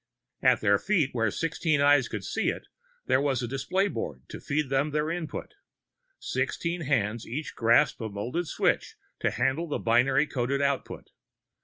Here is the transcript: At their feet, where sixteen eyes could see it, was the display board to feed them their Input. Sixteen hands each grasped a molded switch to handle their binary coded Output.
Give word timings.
At 0.41 0.61
their 0.61 0.79
feet, 0.79 1.11
where 1.13 1.29
sixteen 1.29 1.79
eyes 1.79 2.07
could 2.07 2.23
see 2.23 2.49
it, 2.49 2.65
was 3.05 3.41
the 3.41 3.47
display 3.47 3.87
board 3.87 4.23
to 4.29 4.39
feed 4.39 4.69
them 4.71 4.89
their 4.89 5.11
Input. 5.11 5.53
Sixteen 6.17 6.81
hands 6.81 7.27
each 7.27 7.53
grasped 7.55 8.01
a 8.01 8.09
molded 8.09 8.47
switch 8.47 8.95
to 9.19 9.29
handle 9.29 9.67
their 9.69 9.77
binary 9.77 10.25
coded 10.25 10.59
Output. 10.59 11.11